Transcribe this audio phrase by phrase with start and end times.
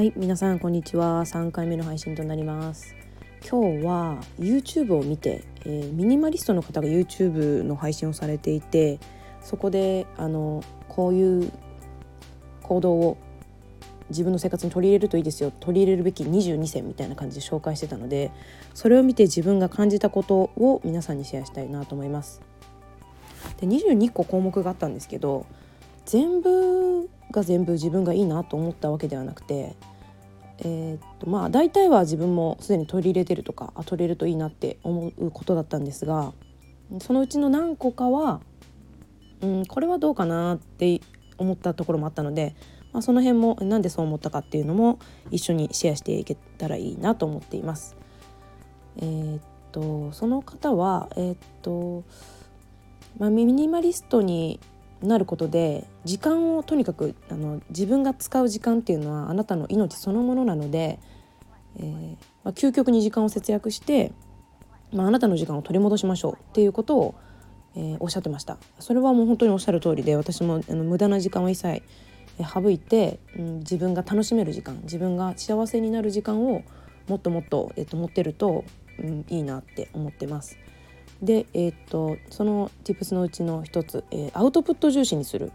[0.00, 1.26] はい皆さんこんにちは。
[1.26, 2.96] 3回目の配信となります。
[3.46, 8.98] 今日は YouTube を見て、えー、ミニマリストの方が YouTube の配信をされていて
[9.42, 11.52] そこであのこういう
[12.62, 13.18] 行動を
[14.08, 15.52] 自分の生活に取り入れるといいですよ。
[15.60, 18.30] 取り入れるべき22選みたいな感じで紹介してたので
[18.72, 22.40] それを見て自分が感じたことを皆さんにシェアしたいなと思います。
[23.60, 25.44] で22個項目があったんですけど
[26.06, 29.76] 全部が全部自分がいいなと思ったわけではなくて
[30.62, 36.32] えー、っとまあ大体は自分もすでに取り入れてるとかあ取れるといいなって思うことだったんですが
[37.00, 38.40] そのうちの何個かは、
[39.40, 41.00] うん、これはどうかなって
[41.38, 42.54] 思ったところもあったので、
[42.92, 44.98] まあ、その辺もなんでそう思ったかっていうのも
[45.30, 47.96] 一緒にシェアしていけたらいいなと思っています。
[48.96, 49.40] えー、っ
[49.72, 52.04] とその方はえー、っと、
[53.18, 54.60] まあ、ミニマリストに
[55.02, 60.98] なることで時間をとにかくあの自分が使う時間っていうのはあなたの命そのものなので、
[61.78, 62.10] えー、
[62.44, 64.12] まあ、究極に時間を節約して、
[64.92, 67.14] まあ、あなたの時間を取り戻しましょうっていうことを、
[67.76, 71.82] えー、おっしゃってましたそれはもう本当におっしゃる通りで私もあの無駄な時間を一切
[72.52, 76.62] 省いて、うん、自分が楽しめる時間自分が幸せになる時間を
[77.08, 78.64] もっともっと、えー、と持ってると、
[78.98, 80.58] うん、いいなって思ってます。
[81.22, 85.52] で、えー、っとその tips のうちの一つ、えー、アウトプット重視にする。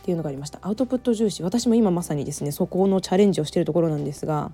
[0.00, 0.58] っていうのがありました。
[0.62, 1.42] アウトプット重視。
[1.42, 4.50] 私も今まさにですねそこのチャレンジをしているところなんですが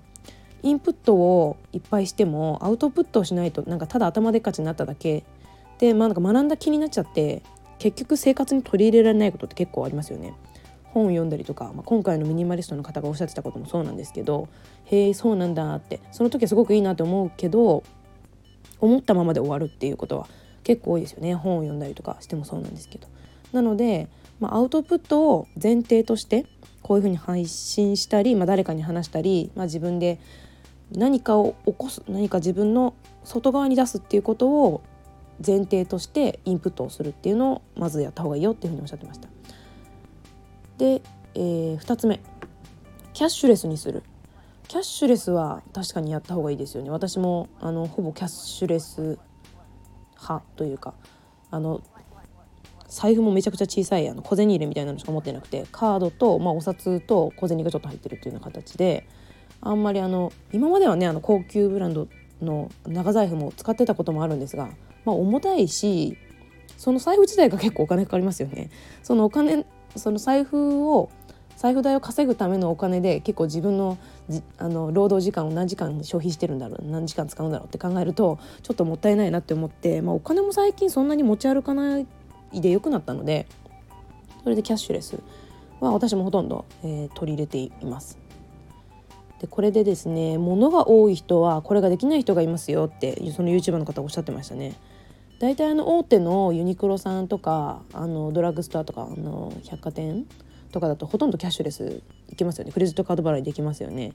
[0.61, 5.23] インプットをいっぱいしてもアウトプットをしないとなんかただ頭でっかちになっただけ。
[5.79, 7.43] で、まあ、なんか学んだ気になっちゃって
[7.79, 10.33] 結局生活に取り入れられないことって結構ありますよね。
[10.93, 14.47] 本を読んだりとか、まあ、今回のミニマリストの方がおっしゃってたこともそうなんですけど
[14.85, 17.83] へえそうなんだってその時はすごくいいなと思うけど
[18.79, 20.27] 思ったままで終わるっていうことは
[20.63, 23.07] 結構多いですよね本を読んだりとかしてもそうなんですけど。
[23.53, 26.45] なので、まあ、アウトプットを前提として
[26.81, 30.19] こういうふうに配信したり、まあ、誰かに話したり、まあ、自分で
[30.91, 32.93] 何かを起こす何か自分の
[33.23, 34.81] 外側に出すっていうことを
[35.45, 39.27] 前提としてインプットをするっていうのをまずやった方がいいよっていうふうにおっしゃってました。
[40.77, 41.01] で、
[41.35, 42.19] えー、2つ目
[43.13, 44.03] キャッシュレスにする
[44.67, 49.17] キャッシュレスは確かにやった方がいいですよね私もあのほぼキャッシュレス
[50.19, 50.93] 派というか
[51.51, 51.81] あの
[52.89, 59.07] 財布もめちゃくちゃ小さいあの小銭入れみたいなのしか持ってなくてカードと、まあ、お札と小銭がちょっと入ってるっていうような形で
[59.61, 62.07] あんまりあの今まではねあの高級ブランド
[62.41, 64.69] の長財布も使ってたこともあるんですが、
[65.05, 66.17] まあ、重たいし
[66.77, 68.69] その財布自体が結構お金かかりますよね。
[69.01, 71.09] そのお金その財布を
[71.57, 73.97] 財布代を稼ぐためのお金で結構自分の
[74.57, 82.07] あの労働時間を何時間消費してるんだろう何時間使うんだろうって考えるとちょっともったいないなって思って、まあ、お金も最近そんなに持ち歩かない
[82.53, 83.47] でよくなったので
[84.43, 85.19] それでキャッシュレス
[85.79, 88.19] は私もほとんど、えー、取り入れています。
[89.39, 94.75] でこれでですね物が多い人はこれができない人がいますよってその YouTuber の方おっしゃってましたね。
[95.39, 100.25] 大体あの大手のユニクロさんとかあのドラッグストアとかあの百貨店
[100.71, 102.71] とかだとほとんどキャッシュレスいけますよね。
[102.71, 104.13] クレジットカード払いできますよね。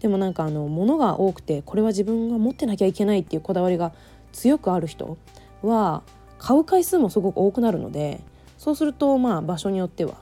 [0.00, 3.92] でもなんかあの物が多くてこれは自分が持ってなきゃいけないっていうこだわりが
[4.32, 5.16] 強くある人
[5.62, 6.02] は
[6.38, 8.20] 買う回数もすごく多くなるので
[8.58, 10.16] そうするとまあ場所によっては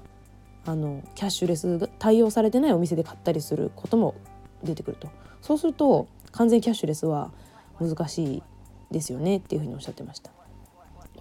[0.65, 4.15] あのキャッシュレスが対応されてないお店で買ったりすることも
[4.63, 5.09] 出てくると。
[5.41, 7.33] そうすると完全キャッシュレスは
[7.81, 8.43] 難しい
[8.93, 10.31] ですよねっていうふうにおっしゃってました。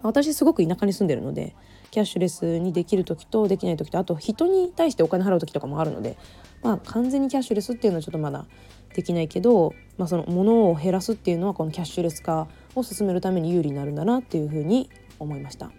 [0.03, 1.55] 私すごく田舎に住んでるので
[1.91, 6.17] キャッシュレスにできる時とできない時とあと人に対してお金払う時とかもあるので
[6.63, 8.45] まあ完全にキャッシュレスっていうのはちょっとまだ
[8.95, 15.71] できないけど、まあ、その物を減らすっていうのはこのキャッシュレス化を進めるために有利になるんだなっていうふうに思いました。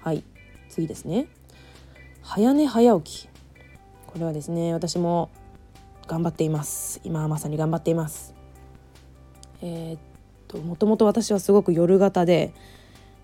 [0.00, 0.22] はい。
[0.68, 1.28] 次ですね。
[2.22, 3.28] 早寝早起き。
[4.06, 5.30] これはですね私も
[6.06, 7.00] 頑張っています。
[7.04, 8.34] 今まさに頑張っています。
[9.62, 9.98] えー、っ
[10.48, 12.52] ともともと私はすごく夜型で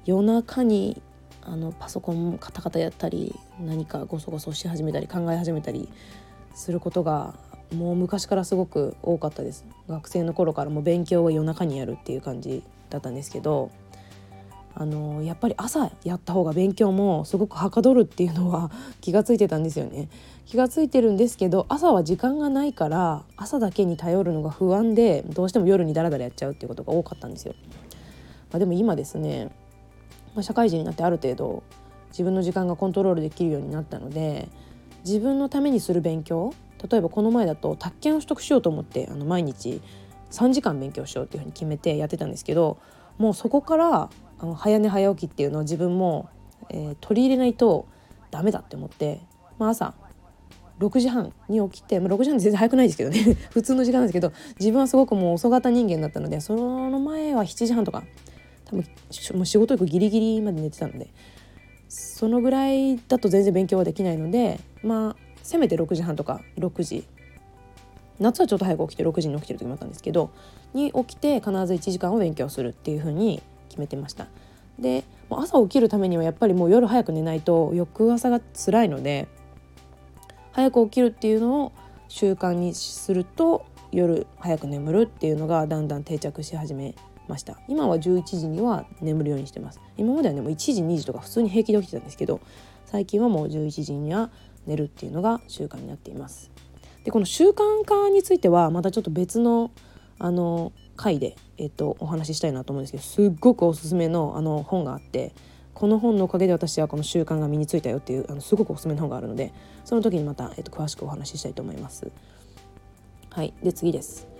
[0.04, 1.00] 夜中に
[1.44, 5.88] あのパソコンカタカタやったり何かゴソゴソし始めたり考え始めたり
[6.54, 7.34] することが
[7.74, 9.64] もう昔からすごく多かったです。
[9.88, 13.70] 学生の頃からも勉強を夜中にやるっていう感じだったんですけど
[14.74, 20.08] あのやっぱり朝やった方が勉強もすごくはかどるっていうのは 気が付いてたんですよね。
[20.46, 27.54] 気が付いてるんですけど朝は時間がないから朝だけに頼るのが不安でどうしても夜にダラダラやっちゃうっていうことが多かったんですよ、
[28.50, 29.50] まあ、でも今ですね
[30.34, 31.62] まあ、社会人になってある程度
[32.10, 34.48] 自分の時間がコントロールできるようになったので
[35.04, 36.54] 自分のためにする勉強
[36.90, 39.80] 例えばこの前だと宅建を取得しようと思ってあの毎日
[40.30, 42.78] 3時間勉強しようっていうふうに決めてやってたんですけど
[43.18, 46.28] もうそこからあの早寝早起きっていうのを自分も、
[46.70, 47.86] えー、取り入れないと
[48.30, 49.20] ダメだって思って、
[49.58, 49.94] まあ、朝
[50.80, 58.02] 6時半に起きて、まあ、6時半全然早くないですけどね 普通の時間なんですけど自分はすごくもう遅型人間だったのでその前は7時半とか
[58.72, 61.08] 多分もう仕事行くギリギリまで寝てたので
[61.88, 67.04] そのぐらいだと全然勉強はできないのでまあせめて6時半とか6時
[68.18, 70.30] 夏はちょっと早く起きて6時に起きてる時もあったんですけど
[70.72, 74.28] に起きて必ず1時間を勉強するっていう風に決めてました。
[74.78, 79.28] で朝起きるためにはやっぱりもう夜早く寝ないと翌朝が辛いので
[80.52, 81.72] 早く起きるっていうのを
[82.08, 86.94] 習慣にすると夜早く眠るっていうのがだんだん定着し始め
[87.32, 87.58] ました。
[87.66, 89.80] 今は11時には眠るようにしてます。
[89.96, 92.40] 今まではねもう1時2時とか普通に平気で起きてたんですけど
[92.86, 94.30] 最近はもう11時には
[94.66, 96.50] 寝るっていうのが習慣になっています。
[97.04, 99.70] でこの習慣化についてはまたちょっと別の
[100.18, 105.34] あの回で、えっと、お話ししたいなと思うんですけどすっごくおすすめのあの本があって
[105.74, 109.52] この本のおかげで私はこの習慣が身についたよっていうあのすごくおすすめの本があるので
[109.84, 112.12] その時にまた、えっと、詳しくお話ししたいと思います。
[113.30, 113.52] はい。
[113.64, 114.31] で次です。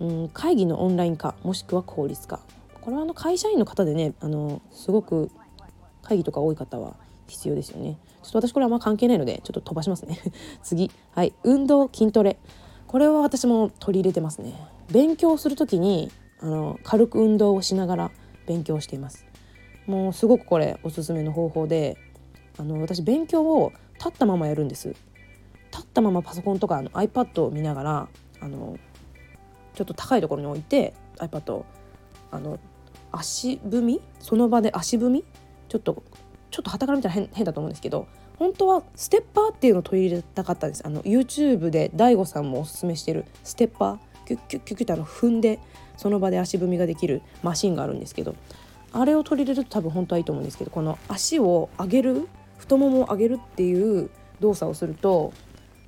[0.00, 2.40] うん会議のオンライン化もしくは効率化。
[2.80, 5.30] これはあの会社員の方でねあのすごく
[6.02, 6.96] 会議とか多い方は
[7.28, 7.98] 必要ですよね。
[8.22, 10.18] ちょっと私これはあんま関係ないのでちょっと飛ばしますね。
[10.62, 10.90] 次。
[11.12, 11.32] はい。
[11.44, 12.38] 運動筋トレ。
[12.86, 14.54] これは私も取り入れてますね。
[14.90, 18.10] 勉強する時にあの軽く運動をしながら
[18.46, 19.26] 勉強しています。
[19.86, 21.96] もうすごくこれおすすめの方法で
[22.58, 24.94] あの私勉強を立ったままやるんです。
[25.72, 28.08] 立ったままパソコンとかあの iPad を見ながら
[28.40, 28.76] あの
[29.74, 31.66] ちょっと高いところに置いて iPad を
[32.30, 32.58] あの
[33.12, 34.00] 足踏み？
[34.20, 35.24] その場で足踏み？
[35.68, 36.02] ちょっと
[36.50, 38.06] ちょっと旗から見たら変変だと思うんですけど
[38.38, 40.86] 本当はステッパーっていうのを取り入れたかったんです。
[40.86, 43.98] あの YouTube で DAIGO さんもおすすめしてるステッパー？
[44.26, 45.60] キュッキュッキュッキュッてあの踏んで
[45.96, 48.34] その場で足踏みができるマシンがあるんですけど
[48.92, 54.10] あれを取り入れると多分本当はいいと思うんですけどこの足を上げる太ももを上げるっていう
[54.40, 55.32] 動作をすると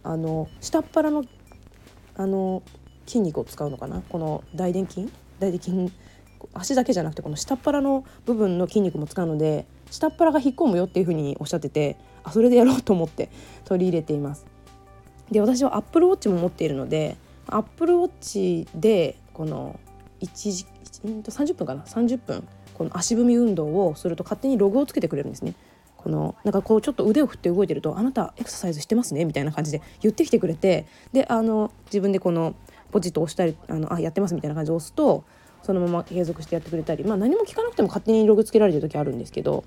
[0.03, 1.25] あの下っ腹の
[2.17, 2.63] あの
[3.07, 4.03] 筋肉を使うのかな？
[4.09, 5.09] この大臀筋？
[5.39, 5.93] 大臀筋？
[6.53, 13.31] 足だけじゃなくてこの下っ腹の部分の筋肉も使うので下っ腹が引っ込むよっていうふうにおっしゃっててあそれでやろうと思って
[13.65, 14.47] 取り入れています。
[15.31, 17.17] で私は Apple Watch も持っているので
[17.47, 19.81] Apple Watch でこの
[20.21, 20.67] 1時
[21.03, 25.55] 30分かな？30分この足踏み運動をすると勝手にログをつけてくれるんですね。
[25.97, 32.55] このなんかこうちょっと腕を振って動いてると「あなたエクササイズしてますね」みたいな感じで言ってきてくれてであの自分でこの
[32.91, 35.25] ポチッと押したりあのあやってますみたいな感じで押すと
[35.63, 39.65] そのまま継続してやってくれたり、まあ、何も聞かなくても勝手にログつけられてる時あるんですけど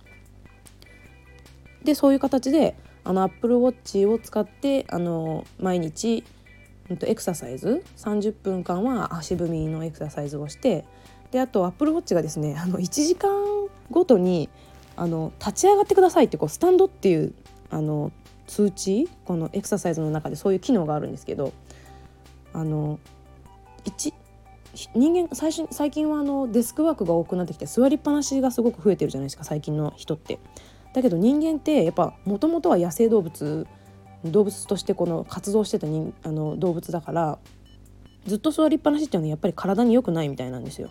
[1.83, 6.23] でそういう形であの Apple Watch を使ってあの毎日
[6.89, 10.85] エクササイズ30分間は足踏みのエクササイズをして
[11.31, 13.31] であと Apple Watch がですねあの1時間
[13.91, 14.49] ごとに
[14.95, 17.33] あの立ち上がってくださいってこうスタンドっていう
[17.69, 18.11] あの
[18.47, 21.53] 通知このエクササイズの中でそういう機能があるんですけど
[22.53, 22.99] あの
[23.85, 24.13] 1
[24.93, 30.39] 人間最初最近はあのデスクワークが多くなってきて座りっぱなしがすごく増えてるじゃないですか最近の人って。
[30.93, 33.67] だけど人間ってやっぱもともとは野生動物
[34.25, 37.37] 動物としてこの活動してた人あの動物だから
[38.25, 40.89] ずっと座りっぱなしっていうのはやっぱり体に良くないみたいなんですよ。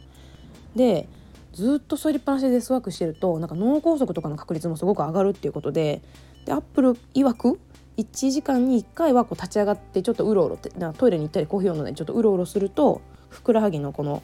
[0.77, 1.09] で
[1.53, 6.03] ずっと座りっぱなしでデスワークしてるとなんか脳梗塞とかの確率もすごく上がるっていうことで
[6.45, 7.59] でアップル曰く
[7.99, 14.23] 1時間に1回はこう立ち上がってちょっとうろうろってトイレに行ったりコーヒーを飲んだりちょっとうろうろするとふくらはぎのこの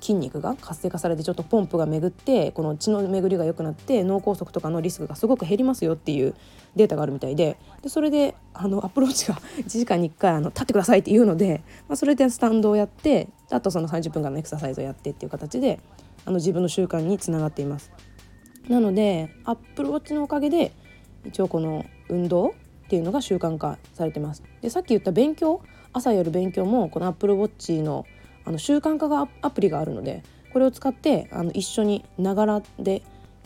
[0.00, 6.34] 筋肉が活性化されてちょっとポンプが巡ってこの血の巡りが良くなって脳梗塞とかのリスクがすごく減りますよっていう
[6.76, 15.80] データがあるみたいででそれであのアプローチが1時間に1回あの立ってくださいって言うので、まあ、それでスタンドをやってあとその30分間のエクササイズをやってっていう形で
[16.26, 17.90] あの自分の習慣につながっています。
[18.68, 20.72] なのでアップルウォッチのおかげで
[21.24, 22.54] 一応この運動
[22.92, 24.42] っていうのが習慣化されてます。
[24.60, 25.62] でさっき言った勉強
[25.94, 28.04] 朝やる勉強もこのアップルウォッチの
[28.44, 30.22] あの習慣化がアプリがあるので
[30.52, 33.02] これを使ってあの一緒にながらで、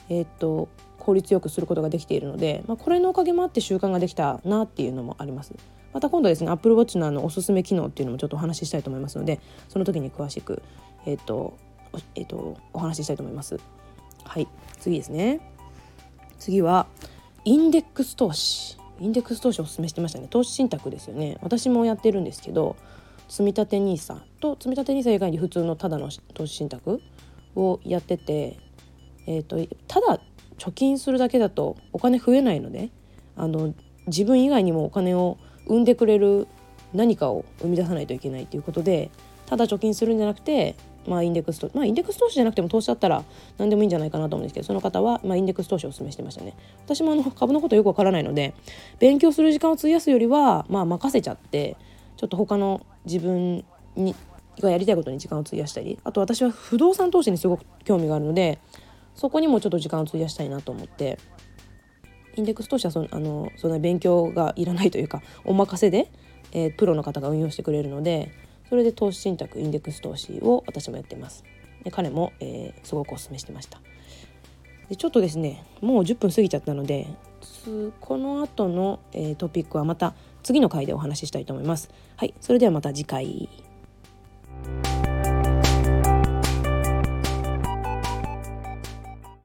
[0.09, 5.55] えー、っと効率よくすることができているので、まあ、これのおかげもあって習慣ができたなっていうのもあります。
[5.93, 9.39] また今度ですね Apple Watch のあのおすすめ機能っていうのもちょっとお話ししたいと思いますので
[9.69, 10.61] その時に詳しく、
[11.07, 11.57] えーと
[12.17, 13.61] えーと、お話ししたいと思います。
[14.25, 14.49] はい
[14.81, 15.41] 次ですね
[16.41, 16.89] 次は
[17.45, 20.29] インデックス投資インデックス投資をおすめしてましたね。
[20.29, 21.39] 投資信託ですよね。
[21.43, 22.77] 私もやってるんですけど
[23.29, 27.01] 積立 NISA と積立 NISA 以外に普通のただの投資信託
[27.55, 28.59] をやってて、
[29.27, 29.57] えーと、
[29.89, 30.21] ただ
[30.59, 32.91] 貯金するだけだとお金増えないので
[33.37, 33.75] あの
[34.07, 36.47] 自分以外にもお金を生んでくれる
[36.95, 39.11] 何かを生み出さないといけないということで
[39.47, 40.77] ただ貯金するんじゃなくて
[41.07, 43.25] まあ、インデックスと、まあ、インデックス投資じゃなくても投資だったら
[43.59, 46.55] 何でもいいんじゃないかなと思うんですけどその方は、まあ、インデックス投資をお勧めしてましたね。
[46.85, 48.55] 私もあの株のことよくわからないので
[48.99, 51.77] 勉強する時間を費やすよりは、まあ、任せちゃって
[52.17, 54.15] ちょっと他の自分に
[54.61, 58.59] がやりたいことに時間を費やしたりあと私は不動産投資にすごく興味があるので
[59.15, 61.19] そこにもちょっと時間を費やしたいなと思って
[62.37, 66.11] インデックス投資はそあのそんな勉強がいらないというかお任せで、
[66.53, 68.33] えー、プロの方が運用してくれるので
[68.69, 71.45] それで投資信託インデックス投資を私もやっています。
[71.85, 73.81] で彼も、えー、すごくお勧めしてました。
[74.89, 77.07] でちょっとですねもう10分過ぎちゃったので
[78.01, 81.91] この後の、えー、トピックはまた次の回でお話ししたいと思います。
[82.17, 83.49] はいそれではまた次回。